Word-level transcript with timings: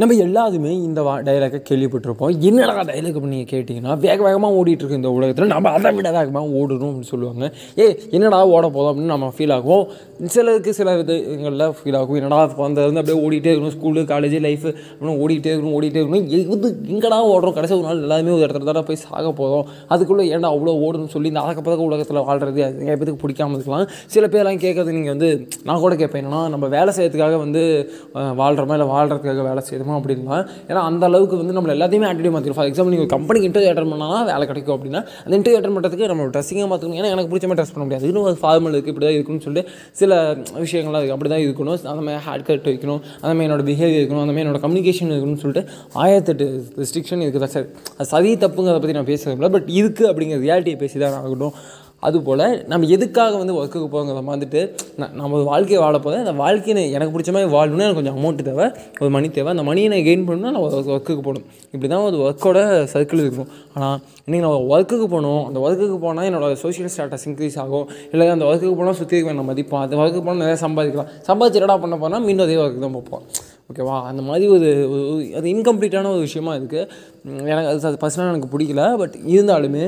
நம்ம 0.00 0.14
எல்லாருமே 0.22 0.70
இந்த 0.86 1.00
வா 1.04 1.12
டைலாக்கை 1.26 1.58
கேள்விப்பட்டிருப்போம். 1.68 2.32
என்னடா 2.48 2.72
டைலாக் 2.88 3.28
நீங்கள் 3.34 3.48
கேட்டிங்கன்னா 3.52 3.92
வேக 4.02 4.16
வேகமாக 4.26 4.56
ஓடிட்டு 4.58 4.96
இந்த 4.96 5.10
உலகத்தில். 5.18 5.46
நம்ம 5.52 5.70
அதை 5.76 5.90
விட 5.98 6.08
வேகமாக 6.16 6.50
ஓடணும் 6.58 6.88
அப்படின்னு 6.88 7.10
சொல்லுவாங்க. 7.12 7.46
ஏ 7.80 7.84
என்னடா 8.16 8.38
ஓட 8.56 8.68
போதும் 8.74 8.90
அப்படின்னு 8.90 9.12
நம்ம 9.12 9.28
ஃபீல் 9.36 9.54
ஆகும். 9.56 9.84
சிலருக்கு 10.34 10.72
சில 10.78 10.96
இதுங்களில் 11.04 11.64
ஃபீல் 11.78 11.96
ஆகும். 12.00 12.18
என்னடா 12.20 12.40
அந்த 12.66 12.84
வந்து 12.88 13.00
அப்படியே 13.02 13.16
ஓடிட்டே 13.28 13.50
இருக்கணும். 13.52 13.74
ஸ்கூலு 13.76 14.02
காலேஜ் 14.12 14.36
லைஃப் 14.48 14.66
அப்படின்னு 14.66 15.16
ஓடிட்டே 15.22 15.50
இருக்கணும் 15.54 15.76
ஓடிட்டே 15.78 15.98
இருக்கணும். 16.02 16.26
எது 16.40 16.70
எங்கடா 16.96 17.20
ஓடுறோம்? 17.30 17.56
கடைசி 17.60 17.74
ஒரு 17.78 17.86
நாள் 17.88 18.04
எல்லாருமே 18.08 18.34
ஒரு 18.36 18.44
இடத்துல 18.48 18.76
தான் 18.80 18.88
போய் 18.90 19.00
சாக 19.06 19.32
போதும் 19.40 19.64
அதுக்குள்ளே 19.96 20.28
ஏன்டா 20.34 20.50
அவ்வளோ 20.56 20.76
ஓடணும்னு 20.88 21.14
சொல்லி 21.16 21.32
இந்த 21.34 21.46
அழக்க 21.46 21.58
பதக்க 21.70 21.88
உலகத்தில் 21.88 22.22
வாழ்றது 22.28 22.62
எங்கள் 22.82 23.00
பேருக்கு 23.00 23.22
பிடிக்காம 23.24 23.58
இருக்கலாம். 23.58 23.88
சில 24.16 24.26
பேர்லாம் 24.36 24.62
கேட்கறது 24.66 24.96
நீங்கள் 24.98 25.16
வந்து 25.16 25.32
நான் 25.70 25.82
கூட 25.86 25.96
கேட்பேன். 26.04 26.22
என்னன்னா 26.24 26.44
நம்ம 26.56 26.72
வேலை 26.76 26.92
செய்யறதுக்காக 26.98 27.40
வந்து 27.46 27.64
வாழ்கிறோமா 28.44 28.78
இல்லை 28.80 28.90
வாழ்கிறதுக்காக 28.94 29.48
வேலை 29.50 29.64
செய்யணும் 29.66 29.84
அப்படின்னா 29.98 30.36
ஏன்னா 30.70 30.82
அந்த 30.90 31.02
அளவுக்கு 31.10 31.36
வந்து 31.42 31.54
நம்ம 31.58 31.72
எல்லாத்தையுமே 31.76 32.08
ஆட்டிடியூட் 32.10 32.36
மாற்றிடும் 32.36 32.58
ஃபார் 32.58 32.68
எக்ஸாம்பிள் 32.70 32.94
நீங்கள் 32.94 33.10
கம்பெனிக்கு 33.14 33.48
இன்டர்வியூ 33.50 33.70
அட்டன் 33.72 33.92
பண்ணால் 33.94 34.24
வேலை 34.30 34.46
கிடைக்கும் 34.50 34.76
அப்படின்னா 34.76 35.02
அந்த 35.24 35.34
இன்டர்வியூ 35.38 35.60
அட்டன் 35.60 35.76
பண்ணுறதுக்கு 35.76 36.10
நம்ம 36.12 36.28
ட்ரெஸ்ஸிங்காக 36.34 36.68
மாற்றணும் 36.72 36.98
ஏன்னா 37.00 37.10
எனக்கு 37.14 37.30
பிடிச்ச 37.32 37.48
மாதிரி 37.50 37.60
ட்ரெஸ் 37.60 37.74
பண்ண 37.76 37.86
முடியாது. 37.86 38.08
இன்னும் 38.12 38.26
ஒரு 38.30 38.38
ஃபார்மல் 38.42 38.74
இருக்குது 38.76 38.94
இப்படி 38.94 39.08
தான் 39.08 39.16
இருக்குன்னு 39.18 39.44
சொல்லிட்டு 39.46 39.72
சில 40.00 40.20
விஷயங்கள்லாம் 40.64 41.00
இருக்குது 41.02 41.16
அப்படி 41.18 41.32
தான் 41.34 41.44
இருக்கணும். 41.46 41.78
அந்த 41.92 42.02
மாதிரி 42.08 42.24
ஹேட் 42.28 42.46
கட் 42.50 42.68
வைக்கணும். 42.70 43.00
அந்த 43.22 43.32
மாதிரி 43.32 43.48
என்னோட 43.48 43.64
பிஹேவியர் 43.70 44.00
இருக்கணும். 44.02 44.24
அந்த 44.26 44.34
மாதிரி 44.34 44.46
என்னோட 44.46 44.62
கம்யூனிகேஷன் 44.66 45.12
இருக்கணும்னு 45.14 45.42
சொல்லிட்டு 45.44 45.64
ஆயிரத்தெட்டு 46.04 46.46
ரெஸ்ட்ரிக்ஷன் 46.82 47.24
இருக்குது 47.26 47.52
சார் 47.56 47.66
அது 47.98 48.08
சரி 48.14 48.30
தப்புங்கிறத 48.44 48.80
பற்றி 48.84 48.96
நான் 48.98 49.10
பேசுகிறதில்ல 49.12 49.50
பட் 49.56 49.68
இருக்குது 49.80 50.08
அப்படிங்கிற 50.12 50.38
ரியாலிட்டியை 50.46 50.78
பேசி 50.84 50.96
தான் 51.02 51.18
ஆகட்டும் 51.20 51.54
அதுபோல் 52.08 52.44
நம்ம 52.70 52.88
எதுக்காக 52.96 53.32
வந்து 53.42 53.54
ஒர்க்குக்கு 53.60 53.88
போகிறத 53.94 54.22
வந்துட்டு 54.32 54.60
நான் 55.00 55.14
நம்ம 55.20 55.42
வாழ்க்கையை 55.50 55.80
வாழ 55.84 55.94
அந்த 56.22 56.34
வாழ்க்கையை 56.42 56.84
எனக்கு 56.96 57.12
பிடிச்ச 57.14 57.32
மாதிரி 57.36 57.50
வாழணும்னா 57.56 57.86
எனக்கு 57.86 58.00
கொஞ்சம் 58.00 58.18
அமௌண்ட் 58.18 58.42
தேவை. 58.48 58.66
ஒரு 59.02 59.10
மணி 59.16 59.28
தேவை. 59.38 59.50
அந்த 59.54 59.64
மணியை 59.68 59.88
நான் 59.92 60.04
கெயின் 60.08 60.26
பண்ணணும்னா 60.28 60.52
நான் 60.56 60.64
ஒர்க்குக்கு 60.96 61.22
போகணும். 61.28 61.46
இப்படி 61.72 61.90
தான் 61.94 62.04
ஒரு 62.08 62.18
ஒர்க்கோட 62.26 62.58
சர்க்கிள் 62.94 63.22
இருக்கும். 63.24 63.50
ஆனால் 63.74 63.96
இன்றைக்கி 64.26 64.44
நான் 64.46 64.68
ஒர்க்குக்கு 64.74 65.08
போகணும். 65.14 65.42
அந்த 65.48 65.58
ஒர்க்குக்கு 65.66 65.98
போனால் 66.06 66.28
என்னோட 66.30 66.48
சோஷியல் 66.64 66.92
ஸ்டேட்டஸ் 66.94 67.26
இன்க்ரீஸ் 67.30 67.58
ஆகும். 67.64 67.86
இல்லை 68.12 68.30
அந்த 68.36 68.46
ஒர்க்குக்கு 68.50 68.76
போனால் 68.80 68.98
சுற்றி 69.02 69.16
இருக்க 69.18 69.38
நான் 69.40 69.50
மதிப்போம் 69.52 69.82
அந்த 69.84 69.96
ஒர்க்குக்கு 70.02 70.26
போனால் 70.28 70.42
நிறையா 70.44 70.60
சம்பாதிக்கலாம். 70.66 71.12
சம்பாதிச்சு 71.30 71.60
என்னடா 71.60 71.78
பண்ண 71.84 71.98
போனால் 72.04 72.24
மீண்டும் 72.28 72.46
அதே 72.48 72.58
ஒர்க்கு 72.64 72.84
தான் 72.86 72.96
பார்ப்போம் 72.98 73.24
ஓகேவா 73.70 73.94
அந்த 74.08 74.22
மாதிரி 74.26 74.44
ஒரு 74.56 74.68
அது 75.38 75.46
இன்கம்ப்ளீட்டான 75.52 76.10
ஒரு 76.16 76.20
விஷயமா 76.26 76.52
இருக்குது 76.58 76.82
எனக்கு 77.52 77.70
அது 77.70 77.80
அது 77.90 77.98
பர்சனலாக 78.02 78.34
எனக்கு 78.34 78.50
பிடிக்கல. 78.52 78.82
பட் 79.00 79.16
இருந்தாலுமே 79.36 79.86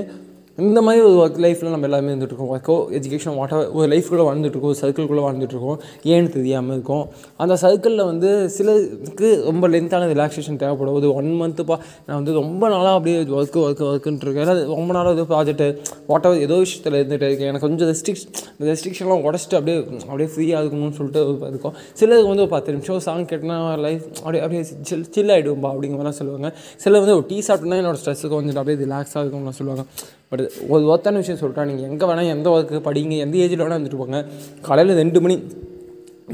இந்த 0.66 0.82
மாதிரி 0.82 1.04
ஒரு 1.04 1.16
ஒர்க் 1.18 1.36
லைஃப்பில் 1.42 1.72
நம்ம 1.72 1.86
எல்லாமே 1.88 2.12
இருந்துகிட்ருக்கோம் 2.12 2.48
ஒர்க்கோ 2.54 2.76
எஜுகேஷன் 2.98 3.36
வாட்டர் 3.36 3.70
ஒரு 3.72 3.86
லைஃப்குள்ளே 3.92 4.24
வாழ்ந்துட்டுருக்கோம் 4.28 4.70
ஒரு 4.70 4.78
சர்க்கிள்குள்ளே 4.80 5.22
வாழ்ந்துட்டுருக்கோம். 5.26 5.78
ஏன்னு 6.02 6.28
தெரியாமல் 6.28 6.72
இருக்கும். 6.76 7.04
அந்த 7.36 7.54
சர்க்கிளில் 7.62 8.04
வந்து 8.04 8.50
சிலருக்கு 8.50 9.42
ரொம்ப 9.44 9.68
லென்த்தான 9.68 10.08
ரிலாக்ஸேஷன் 10.12 10.58
தேவைப்படும். 10.62 10.94
ஒரு 10.94 11.14
ஒன் 11.14 11.30
மந்த்துப்பா 11.42 11.76
நான் 12.06 12.18
வந்து 12.20 12.32
ரொம்ப 12.32 12.68
நாளாக 12.68 12.94
அப்படியே 12.94 13.22
ஒர்க்கு 13.22 13.60
ஒர்க்கு 13.66 13.84
ஒர்க்குன்ட்டு 13.90 14.26
இருக்கேன். 14.26 14.44
ஏன்னா 14.46 14.66
ரொம்ப 14.74 14.92
நாளாக 14.92 15.14
ஏதோ 15.20 15.26
ப்ராஜெக்ட்டு 15.34 15.68
வாட்டர் 16.06 16.40
ஏதோ 16.46 16.58
விஷயத்தில் 16.64 16.98
இருந்துகிட்டே 17.00 17.30
இருக்கேன். 17.30 17.50
எனக்கு 17.52 17.66
கொஞ்சம் 17.68 17.88
ரெஸ்ட்ரிக்ஷ் 17.92 18.26
ரெஸ்ட்ரிக்ஷன்லாம் 18.68 19.24
உடச்சிட்டு 19.28 19.58
அப்படியே 19.60 19.78
அப்படியே 20.10 20.28
ஃப்ரீயாக 20.34 20.64
இருக்கணும்னு 20.64 20.98
சொல்லிட்டு 21.00 21.46
இருக்கும். 21.52 21.74
சிலருக்கு 21.92 22.30
வந்து 22.32 22.46
ஒரு 22.46 22.52
பத்து 22.56 22.72
நிமிஷம் 22.72 23.00
சாங் 23.08 23.24
கேட்டனா 23.24 23.78
லைஃப் 23.86 24.04
அப்படியே 24.18 24.42
அப்படியே 24.42 24.62
சில் 24.82 25.08
சில் 25.10 25.34
ஆகிடும்பா 25.38 25.70
அப்படிங்கிற 25.72 25.98
மாதிரிலாம் 25.98 26.20
சொல்லுவாங்க. 26.22 26.50
சிலர் 26.76 27.00
வந்து 27.00 27.16
ஒரு 27.16 27.26
டீ 27.28 27.38
சாப்பிட்டுனா 27.48 27.80
என்னோட 27.82 27.98
ஸ்ட்ரெஸ்ஸுக்கு 28.04 28.38
வந்துட்டு 28.40 28.62
அப்படியே 28.62 28.84
ரிலாக்ஸாக 28.84 29.24
இருக்கும்னு 29.24 29.58
சொல்லுவாங்க. 29.62 29.84
பட் 30.28 30.42
ஒரு 30.68 30.82
ஒருத்தான 30.90 31.20
விஷயம் 31.22 31.40
சொல்லிட்டா 31.40 31.64
நீங்கள் 31.64 31.88
எங்கே 31.90 32.06
வேணால் 32.06 32.28
எந்த 32.28 32.48
ஒர்க்கு 32.50 32.78
படிங்க 32.88 33.16
எந்த 33.16 33.36
ஏஜில் 33.38 33.62
வேணால் 33.64 33.80
வந்துட்டு 33.80 33.96
போங்க. 33.96 34.24
காலையில் 34.60 34.96
ரெண்டு 34.96 35.20
மணி 35.20 35.36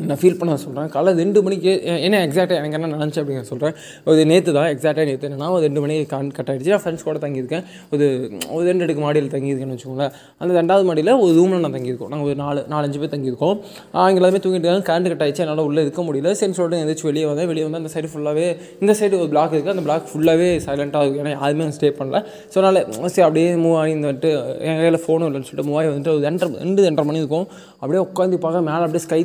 நான் 0.08 0.18
ஃபீல் 0.20 0.38
பண்ண 0.38 0.54
சொல்கிறேன் 0.62 0.88
காலைல 0.94 1.12
ரெண்டு 1.22 1.38
மணிக்கு 1.46 1.72
என்ன 2.06 2.20
எக்ஸாக்டாக 2.26 2.56
எனக்கு 2.60 2.76
என்ன 2.78 2.88
நினச்சி 2.94 3.18
அப்படின்னு 3.20 3.48
சொல்கிறேன் 3.50 3.74
ஒரு 4.10 4.24
நேற்று 4.30 4.54
தான் 4.56 4.68
எக்ஸாக்டாக 4.74 5.04
நேற்று 5.08 5.26
என்னன்னா 5.28 5.48
ஒரு 5.56 5.62
ரெண்டு 5.66 5.80
மணிக்கு 5.84 6.06
கான் 6.12 6.30
கட் 6.38 6.50
ஆகிடுச்சு 6.52 6.72
நான் 6.74 6.82
ஃப்ரெண்ட்ஸ் 6.84 7.04
கூட 7.08 7.18
தங்கியிருக்கேன். 7.24 7.64
ஒரு 7.94 8.06
ஒரு 8.54 8.64
ரெண்டு 8.70 8.84
அடுக்கு 8.86 9.02
மாடியில் 9.04 9.30
தங்கியிருக்கேன்னு 9.34 9.76
வச்சுக்கோங்களேன். 9.76 10.14
அந்த 10.40 10.52
ரெண்டாவது 10.60 10.86
மாடியில் 10.88 11.12
ஒரு 11.24 11.32
ரூமில் 11.38 11.62
நான் 11.66 11.76
தங்கியிருக்கோம். 11.76 12.10
நாங்கள் 12.14 12.28
ஒரு 12.30 12.38
நாலு 12.42 12.62
நாலஞ்சு 12.72 13.00
பேர் 13.02 13.12
தங்கியிருக்கோம். 13.14 13.56
அவங்க 14.00 14.20
எல்லாருமே 14.22 14.40
தூங்கிட்டு 14.46 14.68
இருக்காங்க. 14.68 14.86
கரண்ட் 14.90 15.10
கட் 15.12 15.22
ஆகிடுச்சு 15.26 15.44
என்னால் 15.46 15.64
உள்ளே 15.68 15.84
இருக்க 15.86 16.02
முடியல. 16.08 16.32
சரி 16.40 16.56
சொல்லிட்டு 16.58 16.80
எந்திரிச்சு 16.84 17.06
வெளியே 17.10 17.26
வந்தேன். 17.30 17.48
வெளியே 17.52 17.66
வந்து 17.68 17.80
அந்த 17.82 17.92
சைடு 17.94 18.10
ஃபுல்லாகவே 18.14 18.48
இந்த 18.82 18.94
சைடு 19.02 19.14
ஒரு 19.22 19.30
பிளாக் 19.34 19.54
இருக்குது 19.54 19.74
அந்த 19.76 19.86
பிளாக் 19.88 20.10
ஃபுல்லாகவே 20.12 20.50
சைலண்ட்டாக 20.66 21.04
இருக்குது 21.06 21.22
ஏன்னா 21.24 21.34
யாருமே 21.38 21.68
ஸ்டே 21.78 21.90
பண்ணல. 22.00 22.20
ஸோ 22.52 22.58
அதனால் 22.62 22.80
சரி 23.14 23.26
அப்படியே 23.28 23.48
மூவ் 23.66 23.78
ஆகி 23.82 23.94
இந்த 23.98 24.06
வந்துட்டு 24.10 24.32
என் 24.68 24.80
கையில் 24.82 25.00
ஃபோனும் 25.06 25.28
இல்லைன்னு 25.30 25.48
சொல்லிட்டு 25.50 25.68
மூவ் 25.70 25.78
ஆகி 25.82 25.90
வந்துட்டு 25.92 26.14
ஒரு 26.16 26.24
ரெண்டரை 26.28 26.50
ரெண்டு 26.66 26.88
ரெண்டரை 26.88 27.06
மணி 27.10 27.22
இருக்கும். 27.24 27.48
அப்படியே 27.80 28.02
உட்காந்து 28.08 28.42
பார்க்க 28.44 28.66
மேலே 28.70 28.82
அப்படியே 28.88 29.04
ஸ்கை 29.06 29.22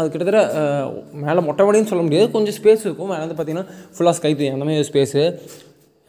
அது 0.00 0.10
கிட்டத்தட்ட 0.12 0.42
மேலே 1.24 1.40
மொட்டை 1.48 1.62
மாடின்னு 1.66 1.90
சொல்ல 1.92 2.04
முடியாது. 2.06 2.28
கொஞ்சம் 2.36 2.56
ஸ்பேஸ் 2.60 2.86
இருக்கும். 2.86 3.10
மேலே 3.12 3.22
வந்து 3.24 3.36
பார்த்தீங்கன்னா 3.38 3.68
ஃபுல்லாக 3.96 4.16
ஸ்கை 4.20 4.32
தெரியும். 4.38 4.56
அந்த 4.58 4.66
மாதிரி 4.68 4.88
ஸ்பேஸு 4.92 5.22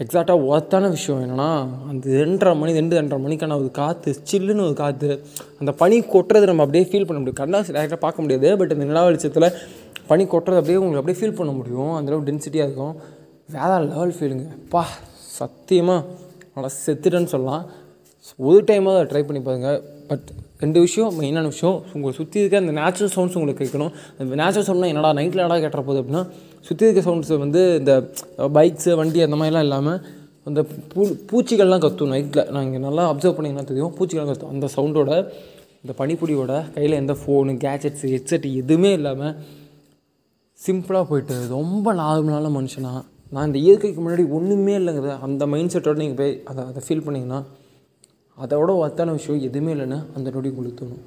எக்ஸாக்டாக 0.04 0.46
ஒர்த்தான 0.52 0.86
விஷயம் 0.96 1.20
என்னென்னா 1.24 1.50
அந்த 1.90 2.06
ரெண்டரை 2.22 2.54
மணி 2.62 2.72
ரெண்டு 2.80 2.94
ரெண்டரை 3.00 3.20
மணிக்கான 3.26 3.58
ஒரு 3.62 3.70
காற்று 3.80 4.12
சில்லுன்னு 4.30 4.66
ஒரு 4.68 4.76
காற்று 4.82 5.10
அந்த 5.60 5.72
பனி 5.82 5.98
கொட்டுறது 6.14 6.48
நம்ம 6.50 6.64
அப்படியே 6.66 6.86
ஃபீல் 6.92 7.06
பண்ண 7.10 7.20
முடியும். 7.22 7.40
கண்ணா 7.42 7.60
டேரெக்டாக 7.68 8.00
பார்க்க 8.06 8.24
முடியாது. 8.24 8.48
பட் 8.62 8.74
இந்த 8.76 8.86
நிலா 8.92 9.04
வெளிச்சத்தில் 9.08 9.48
பனி 10.10 10.24
கொட்டுறது 10.32 10.60
அப்படியே 10.62 10.80
உங்களுக்கு 10.82 11.02
அப்படியே 11.02 11.20
ஃபீல் 11.20 11.38
பண்ண 11.40 11.52
முடியும். 11.60 11.94
அந்தளவு 12.00 12.28
டென்சிட்டியாக 12.30 12.68
இருக்கும். 12.70 12.96
வேற 13.58 13.72
லெவல் 13.92 14.16
ஃபீலுங்க 14.18 14.48
பா 14.74 14.84
சத்தியமாக 15.38 16.02
நல்லா 16.56 16.72
செத்துட்டேன்னு 16.84 17.32
சொல்லலாம். 17.36 17.64
ஒரு 18.48 18.60
டைமாக 18.70 18.98
அதை 18.98 19.06
ட்ரை 19.12 19.24
பண்ணி 19.30 19.42
பாருங்கள் 19.48 19.80
பட் 20.10 20.28
ரெண்டு 20.64 20.80
விஷயம் 20.86 21.14
மெயினான 21.20 21.50
விஷயம் 21.54 21.78
உங்களை 21.96 22.14
சுற்றி 22.20 22.38
இருக்க 22.42 22.64
அந்த 22.64 22.74
நேச்சுரல் 22.80 23.14
சவுண்ட்ஸ் 23.16 23.38
உங்களுக்கு 23.40 23.62
கேட்கணும். 23.64 23.94
அந்த 24.24 24.36
நேச்சுரல் 24.42 24.68
சவுண்ட்னா 24.68 24.90
என்னடா 24.94 25.12
நைட்டில் 25.20 25.42
என்னடா 25.44 25.60
கேட்டுற 25.64 25.82
போகுது 25.88 26.02
அப்படின்னா 26.02 26.24
சுற்றி 26.68 26.86
இருக்க 26.88 27.02
சவுண்ட்ஸ் 27.08 27.34
வந்து 27.46 27.62
இந்த 27.82 27.94
பைக்ஸு 28.58 28.94
வண்டி 29.02 29.22
அந்த 29.28 29.38
மாதிரிலாம் 29.42 29.66
இல்லாமல் 29.68 30.00
அந்த 30.50 30.62
பூ 30.92 31.02
பூச்சிகள்லாம் 31.30 31.84
கத்தும் 31.84 32.14
நைட்டில் 32.14 32.48
நான் 32.54 32.66
இங்கே 32.68 32.80
நல்லா 32.86 33.04
அப்சர்வ் 33.12 33.36
பண்ணிங்கன்னா 33.38 33.68
தெரியும்? 33.70 33.94
பூச்சிகள்லாம் 33.98 34.32
கத்தும். 34.32 34.54
அந்த 34.56 34.68
சவுண்டோட 34.76 35.12
இந்த 35.84 35.94
பனிப்பொடியோட 36.00 36.54
கையில் 36.76 37.00
எந்த 37.02 37.14
ஃபோனு 37.22 37.54
கேட்ஜெட்ஸு 37.64 38.10
ஹெட்செட் 38.16 38.48
எதுவுமே 38.62 38.92
இல்லாமல் 38.98 39.34
சிம்பிளாக 40.60 41.06
போயிட்டு 41.10 41.36
ரொம்ப 41.58 41.88
நார்மலான 42.02 42.52
மனுஷனா 42.58 42.94
நான் 43.36 43.48
இந்த 43.50 43.60
இயற்கைக்கு 43.66 44.02
முன்னாடி 44.04 44.24
ஒன்றுமே 44.38 44.74
இல்லைங்கிறத 44.80 45.16
அந்த 45.28 45.44
மைண்ட் 45.54 45.74
செட்டோட 45.74 45.98
நீங்கள் 46.04 46.20
போய் 46.22 46.34
அதை 46.52 46.62
அதை 46.70 46.82
ஃபீல் 46.86 47.06
பண்ணிங்கன்னா 47.06 47.40
அதோட 48.38 48.72
ஒர்த்தான 48.82 49.14
விஷயம் 49.14 49.44
எதுவுமே 49.44 49.72
இல்லைன்னா 49.76 50.00
அந்த 50.16 50.28
நொடி 50.30 50.50
உங்களுக்கு 50.50 50.80
தோணும் 50.80 51.04